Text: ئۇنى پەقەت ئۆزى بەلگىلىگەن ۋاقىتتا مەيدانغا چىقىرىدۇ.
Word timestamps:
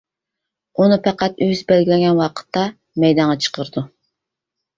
ئۇنى 0.79 0.95
پەقەت 1.07 1.37
ئۆزى 1.47 1.67
بەلگىلىگەن 1.73 2.17
ۋاقىتتا 2.21 2.65
مەيدانغا 3.05 3.37
چىقىرىدۇ. 3.49 3.87